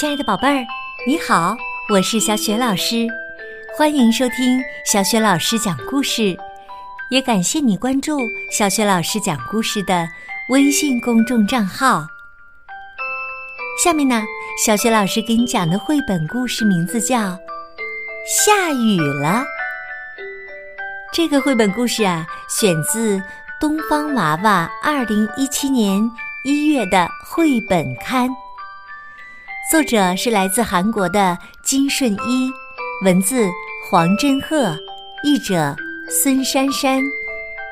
[0.00, 0.66] 亲爱的宝贝儿，
[1.06, 1.54] 你好，
[1.90, 3.06] 我是小雪老师，
[3.76, 4.58] 欢迎收听
[4.90, 6.34] 小雪老师讲故事，
[7.10, 8.18] 也感谢你关注
[8.50, 10.08] 小雪老师讲故事的
[10.48, 12.06] 微信公众账号。
[13.84, 14.22] 下面呢，
[14.64, 17.18] 小雪老师给你讲的绘本故事名字叫
[18.26, 19.28] 《下雨了》。
[21.12, 23.18] 这个绘本故事啊，选自
[23.60, 26.10] 《东方娃娃》二零一七年
[26.46, 28.30] 一月的绘本刊。
[29.70, 32.50] 作者是来自韩国的金顺一，
[33.04, 33.48] 文字
[33.88, 34.76] 黄真鹤，
[35.22, 35.76] 译者
[36.08, 37.00] 孙珊珊。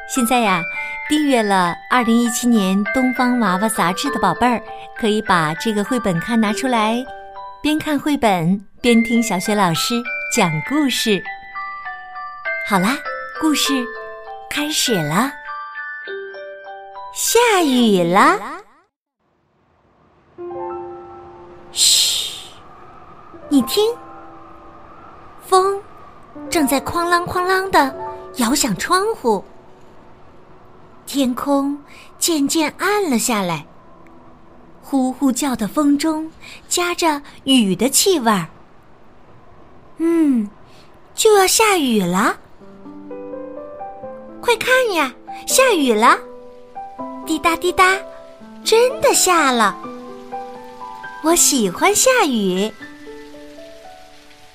[0.09, 0.63] 现在呀，
[1.09, 4.63] 订阅了二零一七年《东方娃娃》杂志的宝贝儿，
[4.97, 7.05] 可以把这个绘本刊拿出来，
[7.61, 10.01] 边看绘本边听小雪老师
[10.33, 11.21] 讲故事。
[12.69, 12.97] 好啦，
[13.41, 13.73] 故事
[14.49, 15.33] 开始了。
[17.13, 18.58] 下雨了。
[23.69, 23.95] 听，
[25.47, 25.81] 风
[26.49, 27.95] 正在哐啷哐啷的
[28.37, 29.45] 摇响窗户，
[31.07, 31.79] 天空
[32.19, 33.67] 渐渐暗了下来。
[34.83, 36.33] 呼呼叫的风中
[36.67, 38.47] 夹着雨的气味儿。
[39.99, 40.49] 嗯，
[41.15, 42.35] 就要下雨了，
[44.41, 45.13] 快看呀，
[45.47, 46.19] 下雨了！
[47.27, 47.99] 滴答滴答，
[48.65, 49.77] 真的下了。
[51.23, 52.73] 我喜欢下雨。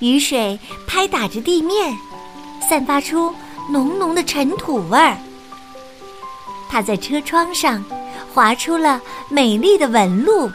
[0.04, 1.98] 雨水拍打着地面，
[2.70, 3.34] 散发出
[3.70, 5.18] 浓浓的尘土味儿。
[6.70, 7.82] 它在车窗上
[8.34, 10.52] 划出了美丽的纹路。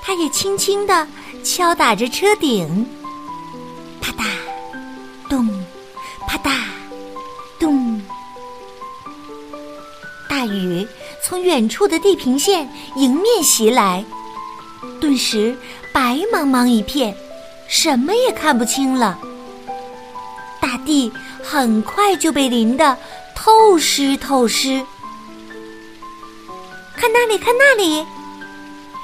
[0.00, 1.08] 它也轻轻地
[1.42, 2.86] 敲打着车顶，
[4.00, 4.24] 啪嗒，
[5.28, 5.48] 咚，
[6.28, 6.52] 啪嗒，
[7.58, 8.00] 咚。
[10.30, 10.86] 大雨
[11.20, 14.04] 从远处的地平线迎面袭来，
[15.00, 15.58] 顿时
[15.92, 17.12] 白茫茫一片。
[17.68, 19.18] 什么也看不清了，
[20.60, 21.12] 大地
[21.42, 22.96] 很快就被淋得
[23.34, 24.84] 透湿透湿。
[26.96, 28.06] 看那里，看那里，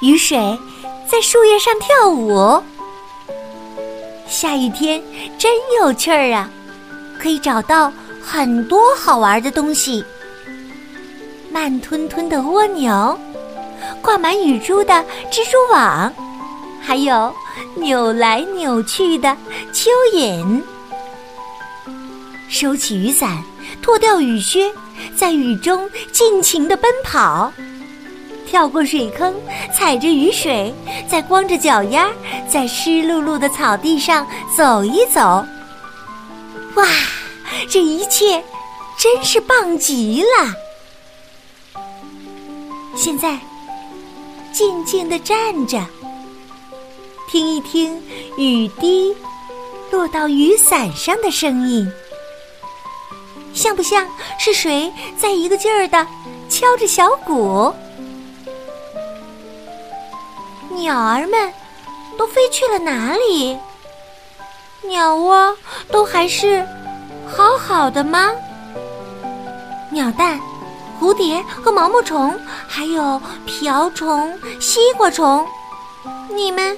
[0.01, 0.57] 雨水
[1.07, 2.63] 在树叶上跳舞。
[4.27, 5.03] 下雨天
[5.37, 6.49] 真有趣儿啊，
[7.19, 7.91] 可以找到
[8.23, 10.03] 很多好玩的东西：
[11.51, 13.19] 慢吞吞的蜗牛，
[14.01, 14.93] 挂满雨珠的
[15.29, 16.11] 蜘蛛网，
[16.81, 17.35] 还有。
[17.75, 19.35] 扭来扭去的
[19.73, 20.61] 蚯蚓，
[22.49, 23.43] 收起雨伞，
[23.81, 24.71] 脱掉雨靴，
[25.15, 27.51] 在雨中尽情的奔跑，
[28.45, 29.33] 跳过水坑，
[29.73, 30.73] 踩着雨水，
[31.09, 32.09] 在光着脚丫，
[32.49, 35.45] 在湿漉漉的草地上走一走。
[36.75, 36.85] 哇，
[37.69, 38.43] 这一切
[38.97, 41.81] 真是棒极了！
[42.95, 43.39] 现在，
[44.51, 45.79] 静静的站着。
[47.31, 47.97] 听一听
[48.35, 49.15] 雨滴
[49.89, 51.89] 落到雨伞上的声音，
[53.53, 54.05] 像不像
[54.37, 56.05] 是谁在一个劲儿的
[56.49, 57.73] 敲着小鼓？
[60.71, 61.53] 鸟儿们
[62.17, 63.57] 都飞去了哪里？
[64.81, 65.55] 鸟窝
[65.89, 66.67] 都还是
[67.25, 68.29] 好好的吗？
[69.89, 70.37] 鸟蛋、
[70.99, 72.37] 蝴蝶和毛毛虫，
[72.67, 75.47] 还有瓢虫、西瓜虫，
[76.29, 76.77] 你们？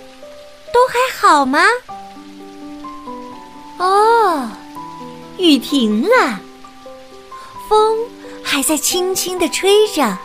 [0.74, 1.60] 都还好吗？
[3.78, 4.50] 哦，
[5.38, 6.40] 雨停了，
[7.70, 7.98] 风
[8.44, 10.18] 还在轻轻的吹着。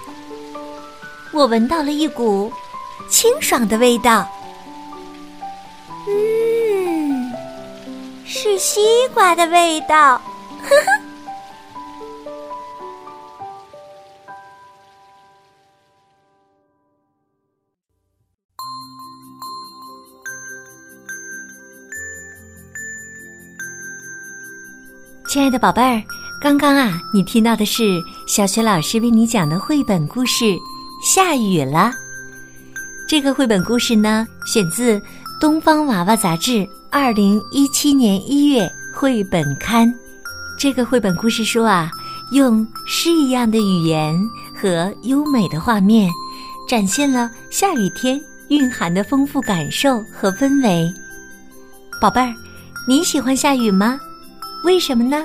[1.32, 2.50] 我闻到了一股
[3.10, 4.26] 清爽的味道，
[6.08, 7.32] 嗯，
[8.24, 8.80] 是西
[9.12, 10.20] 瓜的味道，
[10.62, 11.07] 呵呵。
[25.28, 26.02] 亲爱的宝贝儿，
[26.40, 30.44] 刚刚啊，你听到的是小雪老师为你讲的绘本故事
[31.02, 31.78] 《下雨了》。
[33.06, 34.98] 这个绘本故事呢，选自
[35.38, 39.94] 《东方娃娃》杂志二零一七年一月绘本刊。
[40.58, 41.90] 这个绘本故事书啊，
[42.32, 44.18] 用诗一样的语言
[44.54, 46.10] 和优美的画面，
[46.66, 48.18] 展现了下雨天
[48.48, 50.90] 蕴含的丰富感受和氛围。
[52.00, 52.34] 宝贝儿，
[52.88, 54.00] 你喜欢下雨吗？
[54.64, 55.24] 为什么呢？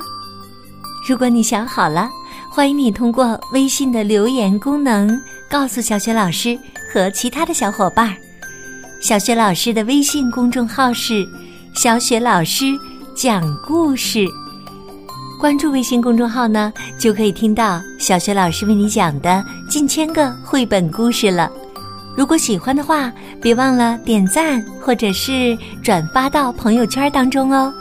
[1.07, 2.09] 如果你想好了，
[2.51, 5.19] 欢迎你通过微信的留言功能
[5.49, 6.57] 告诉小雪老师
[6.91, 8.15] 和其他的小伙伴。
[9.01, 11.27] 小雪老师的微信公众号是
[11.75, 12.67] “小雪老师
[13.15, 14.25] 讲故事”，
[15.41, 21.51] 关注微信公众号呢，就可以听到小雪老师为你讲的近千个绘本故事了。
[22.15, 27.73] 如果喜欢的话，别忘了点赞或者是转发到朋友圈当中哦。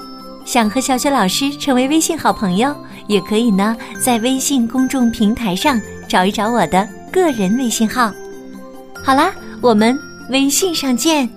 [0.45, 2.75] 想和小雪老师成为微信好朋友，
[3.07, 8.13] 也可以呢，在微信公众平台上找一找我的个人微信号。
[9.05, 9.99] 好啦，我们
[10.31, 11.29] 微信上见。